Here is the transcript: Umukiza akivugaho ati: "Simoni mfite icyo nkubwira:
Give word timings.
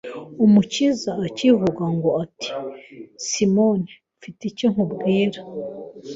Umukiza 0.45 1.11
akivugaho 1.25 2.07
ati: 2.23 2.49
"Simoni 3.27 3.91
mfite 4.17 4.41
icyo 4.51 4.67
nkubwira: 4.73 5.41